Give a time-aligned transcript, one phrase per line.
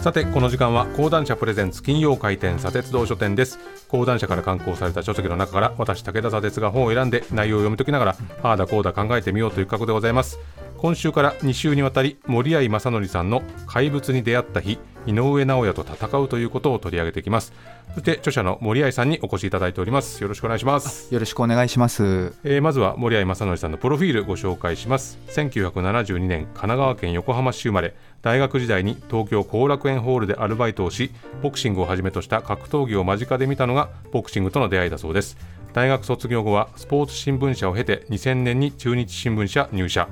[0.00, 3.58] さてこの時間は講談社プレゼンツ金曜回転砂鉄道書店です。
[3.86, 10.38] 講談社から刊行された書籍の中から私武田砂鉄が本を選んで内容を読み解きながらああだこうだ考えてみようという企画でございます。
[10.78, 17.52] 今週から2週にわたり森合正則さんの怪物に出会った日井上尚弥と戦うということを取り上げていきます。
[17.92, 20.22] そして著者の森合さんにお越しいただいております。
[20.22, 21.12] よろしくお願いします。
[21.12, 25.18] よろしくお願いします、えーまずは森合正則さんのプロフィールご紹介します。
[25.28, 31.10] 1972年神奈川県横浜市生まれ大学時代に東京後楽園ホールでアルバイトをし
[31.42, 35.36] ボクシングをはじめとした格闘技を間近で見たのがボクシングとの出会いだそうです。
[35.72, 40.08] 大学卒業後はスポーツ新聞社を経て2000年に中日新聞社入社。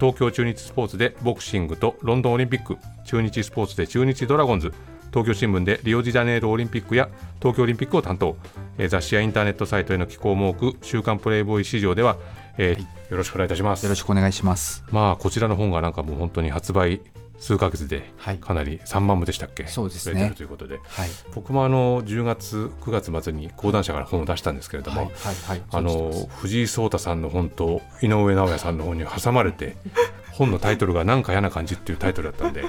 [0.00, 2.78] 東京中日スポーツでボクシングとロンドンオリンピック。
[3.04, 4.72] 中日スポーツで中日ドラゴンズ。
[5.10, 7.08] 東京新聞でリオデジャネイロオリンピックや
[7.38, 8.36] 東京オリンピックを担当、
[8.78, 12.16] えー雑誌やインターネットサイトへの寄稿も多く「週刊プレイボーイ」市場では、
[12.58, 13.84] えーよろしくお願いいたします。
[13.84, 14.82] よろしくお願いします。
[14.90, 17.00] まあこちらの本がなんかもう本当に発売
[17.38, 18.38] 数ヶ月ではい。
[18.38, 19.96] かなり3万部でしたっけ、そうで
[20.30, 20.80] ということで。
[20.84, 21.08] はい。
[21.34, 25.62] 僕もあの10月9月末に講談社から本を出したんですけれども、はいはいはい。
[25.70, 29.76] あの藤井聡太さんの本と井上尚弥さんの本に挟まれて
[30.32, 32.64] 本のタイトルが「なんか嫌な感じ」っていうタイトルだったんで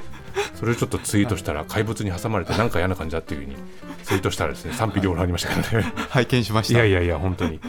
[0.56, 3.56] それをちょっとツイートしたら怪物に挟まれてなんか嫌な感じだっていうふうに
[4.04, 5.92] ツイートしたらですね賛否両論ありましたけどね。
[6.10, 7.60] 拝見しましいたやいやいや本当に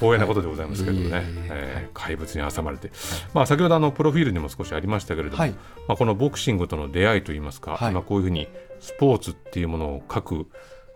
[0.00, 1.48] 光栄なことでございますけどね、はいいえいえいえ。
[1.50, 2.90] えー怪物に挟まれて、
[3.34, 5.50] まあ、先ほどあのプロフィールにも少しありましたけれども、はい。
[5.86, 7.90] まあ、このボクシングとの出会いといいますか、はい。
[7.90, 8.48] 今こういうふうに
[8.80, 10.46] スポーツっていうものを書く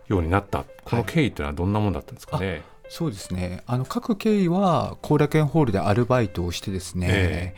[0.07, 0.65] ようになった。
[0.83, 2.63] この経緯っていうのはどんなもんだったんですかね。
[2.89, 3.61] そうですね。
[3.67, 7.55] あの各経緯は後楽園ホールでアルバイトをしてですね、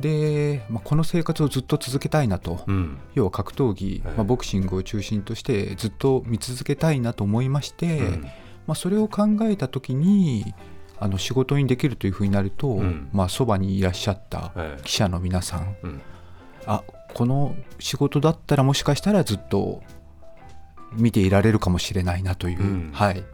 [0.00, 2.98] で、まあ、この生活をずっと続けたいなと、うん。
[3.14, 4.14] 要は格闘技、ええ。
[4.16, 8.22] まあ、ボクシングを中心としてずっと見続けたいなと思いまして、うん。
[8.66, 10.54] まあ、それを考えた時に
[11.00, 13.08] あの仕事にできるというふうになると、ん。
[13.12, 14.82] まあ、そばにいらっしゃったええ。
[14.82, 16.00] 記者の皆さん、うん。
[16.66, 16.82] あ
[17.14, 19.82] この仕事だったらもしかしたらずっと
[20.92, 22.90] 見ていられるかもしれないなという、うん。
[22.92, 23.24] はい、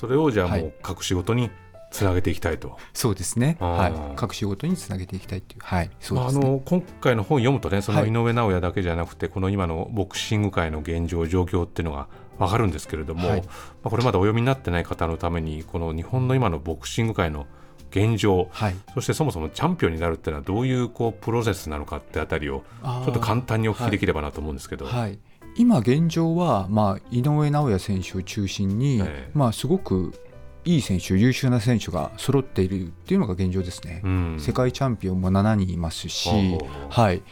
[0.00, 0.62] それをじゃあはい。
[0.62, 1.50] もう各仕事に
[1.96, 2.76] つなげていきたいと。
[2.92, 3.68] そうですね、あー。
[3.92, 6.48] はい、各仕事につなげていきたいという、はい、そうまあ、あですね。
[6.50, 8.10] の今回の本読むとねそのはい。
[8.10, 12.08] 井上尚弥だけじゃなくて、この今のボクシング界の現状状況っていうのが
[12.38, 13.40] 分かるんですけれども、はい。
[13.40, 13.48] ま
[13.84, 17.46] あ、これまだお読みになってない方のためにこの日本の今のボクシング界の
[17.90, 23.04] 現状はい、そしてそもそもチャンピオンになるっていうのはどういうこうプロセスなのかってあたりをあー。
[23.04, 24.86] ちょっと簡単にお聞きできればなと思うんですけど。
[24.86, 25.18] はい、
[25.56, 29.30] 今現状は、まあ、井上尚弥選手を中心に、ええ。
[29.32, 30.12] まあ、すごく
[30.66, 34.36] いい選手優秀な選手が揃っているっていうのが現状ですね、うん。
[34.40, 36.58] 世界チャンピオンも7人いますし、ほうほう。
[36.58, 37.22] ほうはい、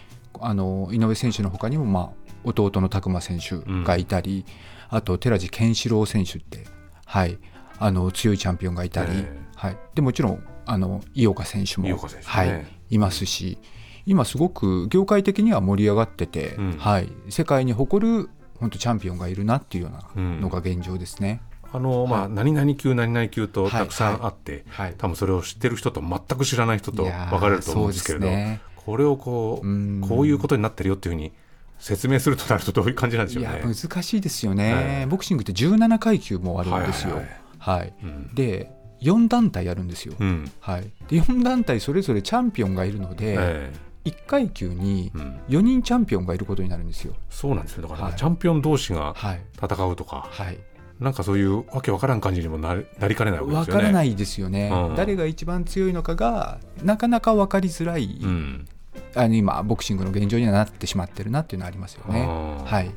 [0.40, 4.46] あの井上選手の他にも、まあ、弟の拓磨選手がいたり、
[4.88, 6.64] あと寺地健志郎選手って、
[7.06, 7.38] はい、
[7.80, 9.44] あの強いチャンピオンがいたり、ええ。
[9.56, 12.22] はい、でもちろんあの井岡選手もね。
[12.24, 13.58] はい、いますし
[14.06, 16.72] 今すごく業界的には盛り上がってて、うん。
[16.78, 18.30] はい、世界に誇る
[18.60, 20.36] 本当チャンピオンがいるなっていうよううん。
[20.36, 21.42] なのが現状ですね。
[21.74, 24.94] あのまあ、何々級何々級とはいたくさんあって、はい。
[24.96, 28.60] 多分それを知ってる人と全く知らない人と分かれると思うんですけれど、ね。
[28.76, 30.00] これをこううん。
[30.00, 31.32] こういうことになってるよっていうふうに
[31.80, 33.62] 説明するとなるとどういう感じなんでしょいうやね。
[33.64, 35.06] 難しいですよね、はい。
[35.06, 37.16] ボクシングって17階級もあるんですよ。
[37.58, 37.92] ははい
[38.34, 38.70] で
[39.00, 40.14] 4団体あるんですよ。
[40.18, 40.50] うん。
[40.60, 43.72] はい、で4団体それぞれチャンピオンがいるので、え
[44.04, 45.40] 1階級にえうん。
[45.48, 47.14] 4人チャンピオンがいることになるんですよ。
[47.28, 48.16] そうなんですよだから、はい。
[48.16, 49.42] チャンピオン同士がはい。
[49.62, 50.58] 戦うとか、はい、
[51.00, 53.66] なんかそういうわけわからん感じにもなりなりかねないわけですよね。
[53.66, 54.94] 分からないいですよね、うん。
[54.96, 58.66] 誰が一番強いのかがなかなか分かりづらい、うん。
[59.14, 62.26] あの今ボクシングの現状にはなってしまってるなっていうのはありますよね。
[62.64, 62.90] はい、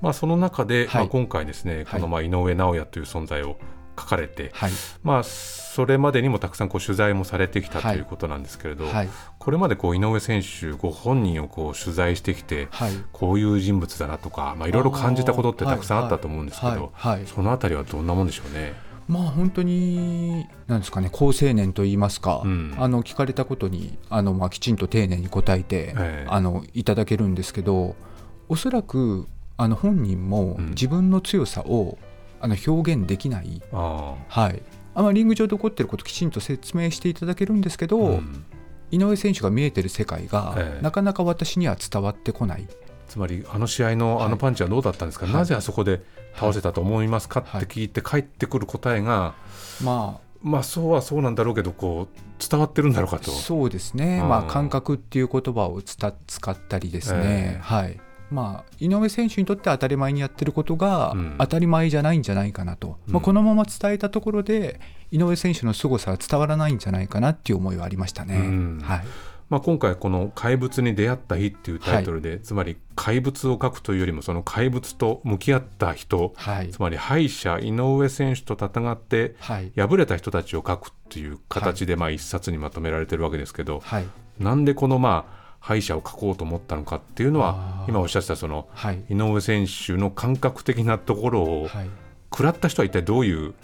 [0.00, 1.02] まあ、その中で、はい。
[1.02, 3.56] まあ、今回ですね、このまあ井上尚弥という存在を
[3.98, 4.70] 書かれて、はい、
[5.02, 7.98] まあ、それまでにもたくさんこう取材もされてきたとはい。
[7.98, 9.08] いうことなんですけれど、はい、
[9.38, 16.92] これまでこう井上選手ご本人をこう取材してきて、はい、こういう人物だなとか、まあ、いろいろ感じたことってたくさんあったと思うんですけど、
[17.26, 18.72] そのあたりはどんなもんでしょうね？
[19.08, 22.74] まあ本当になんですかね好青年と言いますか、うん。
[22.78, 26.26] あの聞かれたことにあのまあきちんと丁寧に答えて、ええ。
[26.28, 27.96] あのいただけるんですけど
[28.48, 30.70] おそらくあの本人もうん。
[30.70, 31.98] 自分の強さを、
[32.42, 34.62] あの表現できない、あはい、
[34.94, 38.44] あまあリング上で起こっていることをきちんと説明していただけるんですけど、あうん。
[38.90, 40.82] 井上選手が見えてる世界が、ええ。
[40.82, 42.68] なかなか私には伝わってこない。
[43.08, 45.34] つまりあの試合のあのパンチはどうだったんですか、はい。
[45.34, 46.02] なぜあそこで
[46.34, 47.42] 倒せたと思いますか？
[47.46, 47.62] はい。
[47.62, 49.34] って聞いて帰ってくる答えが、
[49.82, 52.18] ままあそうはそうなんだろうけどこう
[52.50, 53.30] 伝わってるんだろうかあと。
[53.30, 57.60] そうですね、うんまあ、感覚っていう言葉をつた使ったりですね、ええ。
[57.62, 58.00] はい
[58.32, 61.36] まあ、井上選手にとって当たり前にやってることがうん。
[61.38, 63.12] 当たり前じゃないんじゃないかなと、うん。
[63.14, 64.80] まあ、このまま伝えたところで
[65.10, 68.36] 井上選手の凄さは伝わらないんじゃないかなっていう思いはありましたね。
[68.36, 68.80] うん。
[68.82, 69.04] はい。
[69.52, 84.06] まあ、今回この「怪物に出会った日」っていうタイトルで、はい、つまり怪物を書くというよりもその怪物と向き合った人、はい、つまり敗者井上選手と戦って敗れた人たちを書くっていう形でまあ一冊にまとめられてるわけですけど、はい、
[84.38, 88.68] なんでこのまあ敗者を書こうと思ったのかっていうのは今おっしゃってたその
[89.08, 91.68] 井上選手の感覚的なところを
[92.32, 93.54] 食らった人は一体どういう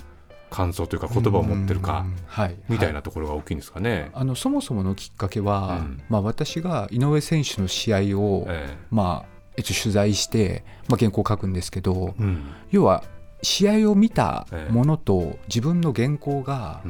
[0.49, 13.03] 感想というか言葉を持ってるか、はい、みたいなところが大きいんですかね、はい、あのそもそものきっかけは、うん、まあ、私が井上選手の試合を、ええ、まあ、一応取材して、まあ、原稿を書くんですけど、うん、要は
[13.43, 16.83] 試合を見たものと自分の原稿が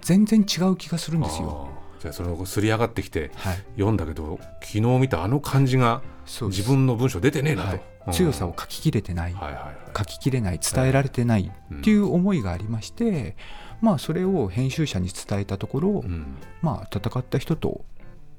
[0.00, 1.68] 全然違う気がするんですよ。
[2.04, 3.32] じゃそのすり上がってきて、
[3.76, 7.82] 読んだけど昨日見たあの感じが自分の文章出てねえなと、はい。
[8.12, 9.34] 強さを書ききれてない、
[9.96, 13.34] 書ききれない伝えられてないっていう思いがありまして、
[13.80, 16.04] まあ、それを編集者に伝えたところ、
[16.60, 17.82] まあ、戦った人と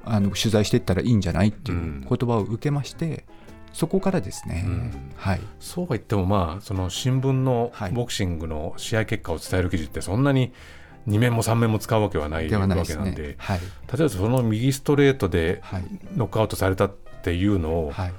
[0.04, 1.48] あの取材していったらいいんじゃない？
[1.48, 3.26] っていう言葉を受けまして、
[3.74, 10.54] そこからですね、うん、はい、そうは言っても、まあ、その新聞のボクシングの試合結果を伝える記事ってそんなに
[11.08, 13.66] 2面も3面も使うわけはないわけなんで、ねはい、例
[14.00, 15.62] えばその右ストレートで
[16.16, 16.92] ノックアウトされたっ
[17.24, 18.14] ていうのを、はい。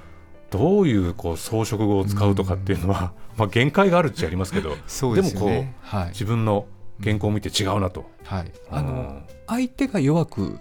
[0.51, 4.71] どういうこう装飾語を使うとかっていうのは、 まあ、限界があるっちゃありますけど
[5.15, 6.67] でもこう、はい、自分の
[7.03, 10.59] 原稿を見て違うなと、はい、あの相手が弱く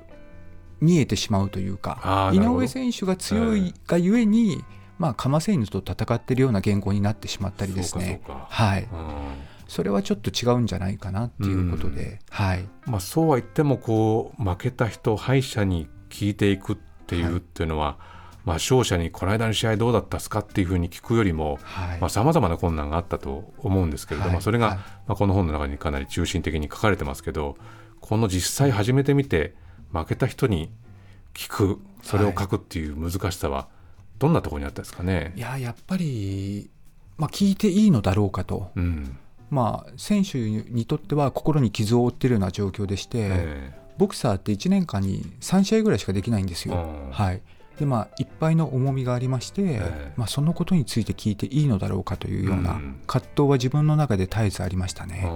[0.82, 4.64] 見えてしまうというか井上選手が強いがゆえに、
[4.98, 8.22] まあ、カマセイヌと戦っているような原稿になってしまったりですね。
[8.28, 8.88] はい、
[9.68, 12.68] それはちょっと違うんじゃないかなっていうことで、はい。
[12.86, 16.78] まあ、そうは言ってもこう負けた人敗者に聞いていくっ
[17.08, 18.16] ていうっていうのは、はい。
[18.46, 21.58] まあ、勝者にこの間の試合どうだったですかっていうふうに聞くよりも
[22.10, 27.58] さまざ、まな困難があったと思うんですけれども、はい、それが、はい、まあ、この本の中にかなり中心的に書かれてますけど
[28.02, 29.56] この実際始めてみて
[29.92, 30.72] 負けた人に
[31.34, 33.68] 聞くそれを書くっていう難しさは
[34.20, 36.70] どんなところにあったですかね、いややっぱり、
[37.18, 38.72] まあ、聞いていいのだろうかと。
[38.76, 39.18] うん
[39.50, 47.10] まあ、選手にとっては心に傷を負っているような状況でして、えー、ボクサーって1年間に3試合ぐらいしかできないんですよ。
[47.12, 47.42] はい、
[47.80, 55.30] でまあ、いっぱいの重みがありまして、えー、まあ、そのことについて聞いていいのだろうかというような葛藤は自分の中で絶えずありましたね。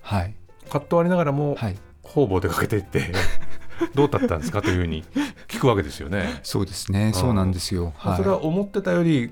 [0.00, 0.34] はい、
[0.64, 3.12] 葛藤ありながらも、はい、方々出かけていって
[3.94, 5.04] どうだったんですかというふうに
[5.48, 6.40] 聞くわけですよね。
[6.42, 7.92] そうですね、そうなんですよ。
[7.96, 9.30] はい、それは思ってたより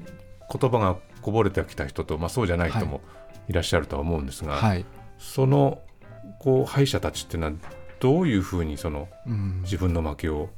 [0.60, 4.85] 言葉がこぼれてきた人と、まあ、そうじゃない人もいらっしゃるとは思うんですが、はい、
[5.19, 5.81] その
[6.38, 7.52] こう敗者たちっていうのは
[8.00, 10.50] どういうふうにその、うん、自分の負けを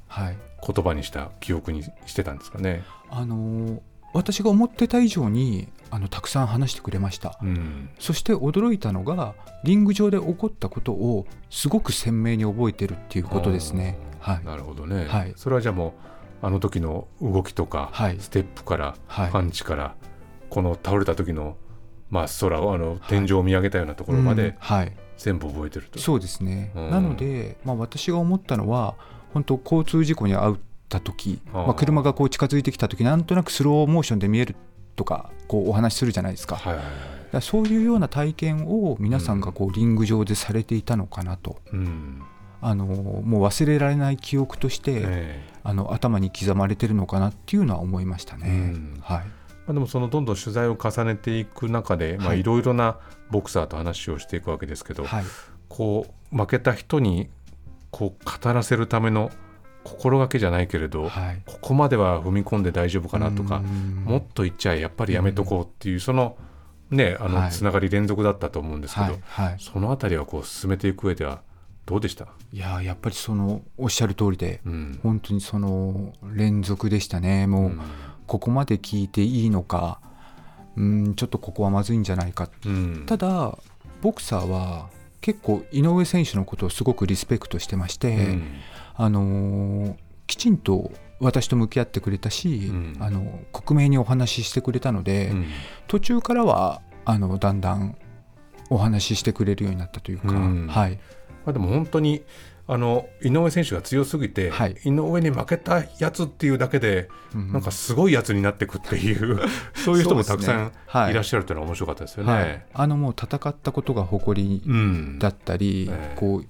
[0.64, 2.82] 言葉にした記憶にしてたんですかね？
[3.10, 13.98] あの私が思ってた以上にあのたくさん話してくれました、うん、そして驚いたのがリング上で起こったことをすごく鮮明に覚えてるっていうことですね。
[14.18, 15.94] はい、なるほどね、はい、それはじゃあも
[16.42, 19.94] うあの時の動きとか、はい、ステップから、はい、パンチから
[20.50, 21.56] この倒れた時の
[22.10, 25.98] まあ空をあの天井を見上げたようなところまで、はい、全部覚えてると。
[25.98, 28.94] そうですね、うん、なので、まあ、私が思ったのは
[29.32, 30.58] 本当交通事故に遭っ
[30.88, 34.54] た時まあ、車がこう近づいてきた時なんとなくスローモーションで見える
[34.94, 36.54] とかこうお話しするじゃないですか。
[36.54, 36.84] はいはい
[37.32, 41.56] はい、そういうような体験を皆さんがこうリング上でされていたのかなと。
[41.72, 42.22] うん。
[42.62, 48.74] あのもう忘れられない記憶として、えー、あの頭に刻まれてるのかなっていうのは思いましたね。
[49.02, 52.42] はいまあ、でもそのどんどん取材を重ねていく中で、まあ、い。
[52.42, 52.98] ろいろな
[53.30, 55.24] ボクサーと話をしていくわけですけど、はい、
[55.68, 57.28] こう負けた人に
[57.90, 59.32] こう語らせるための
[59.82, 63.58] 心がけじゃないけれど、はい、ここまでは踏み込んで大丈夫かなとか
[64.04, 66.36] もっと言っちゃえやっぱりやめとこうっていうその
[66.90, 71.42] ねあのつながり連続だったと思うんですけど、はい、その辺りはこう進めていく上では
[71.84, 72.26] どうでした？
[72.52, 77.46] いややっぱりそのおっしゃる通りで、うん、本当にその連続でしたね。
[77.46, 77.80] もう、
[78.26, 80.00] ここまで聞いていいのか。
[80.76, 83.56] うんちょっとここはまずいんじゃないか、うん、ただ
[84.02, 84.90] ボクサーは
[85.20, 88.44] 結構井上選手のことをすごくリスペクトしてまして、うん、
[88.94, 95.46] あのー、きちんと私と向き合ってくれたし、うん、あの克明にお話ししてくれたので、うん、
[95.88, 97.96] 途中からはあのだんだん
[98.68, 100.98] お話ししてくれるようになったというか、はい。
[101.44, 102.22] まあ、でも本当に
[102.68, 109.40] あの井上選手が強すぎて、はい、井上に負けたやつっていうだけで、うん、なんかすごいやつになっていくっていう
[109.74, 110.72] そういう人もたくさん
[111.10, 111.14] い。
[111.14, 112.32] らっしゃるというのは面白かったですよね。
[112.32, 116.12] はい、あのもう戦ったことが誇りだったり、うんえ。
[116.16, 116.44] ー、こう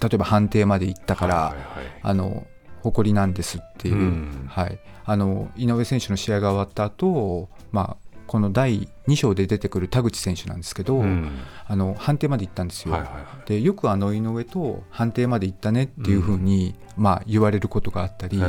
[0.00, 1.64] 例えば判定まで行ったから、はいはいはい、
[2.02, 2.46] あの
[2.82, 11.32] 誇りなんですっていう、うん、はい、あの井上選手の試合が終わった後、まあこの第2章で出てくる田口選手なんですけど、うん、
[11.66, 12.92] あの判定まで行ったんですよ。
[12.92, 18.40] はいはいはい、でよくあの井上と判定まで行ったねっていうふうに、ん、まあ、言われることがあったり、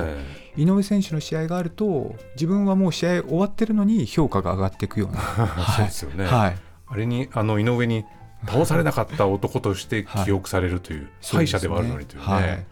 [0.56, 5.20] 井上選手の試合があると自分はもう試合終わってるのに評価が上がっていくような。
[5.76, 8.06] そうですよね、はい、あれにあの井上に
[8.46, 12.26] 倒されなかった男として記憶されるという、敗者ではあるのにというね。
[12.28, 12.66] はい。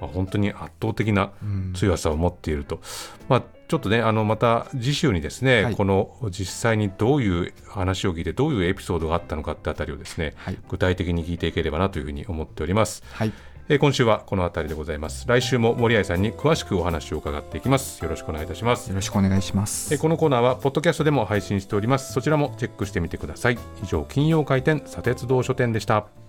[0.00, 1.30] まあ、本当に圧倒的な
[1.74, 2.82] 強さを持っていると、うん、
[3.28, 13.02] まあ、ちょっとねあのまた次週にですね、はい、この実際にどういう話を聞いてどういうエピソードがあったのかってあたりをですね、はい、具体的に聞いていければなというふうに思っております。
[13.12, 13.32] はい。
[13.66, 15.24] え今週はこの辺りでございます。
[15.26, 18.02] 来週も森合さんに詳しくお話を伺っていきます。
[18.04, 18.90] よろしくお願いいたします。
[18.90, 19.94] よろしくお願いします。
[19.94, 22.12] えこのコーナーはポッドキャストでも配信しております。
[22.12, 23.58] そちらもチェックしてみてください。
[23.82, 26.23] 以上金曜開店砂鉄道書店でした